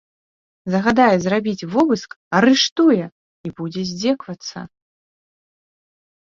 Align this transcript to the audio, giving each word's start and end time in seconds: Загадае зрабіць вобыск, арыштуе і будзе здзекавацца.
Загадае 0.75 1.17
зрабіць 1.25 1.67
вобыск, 1.75 2.09
арыштуе 2.39 3.05
і 3.49 3.53
будзе 3.61 3.81
здзекавацца. 3.91 4.59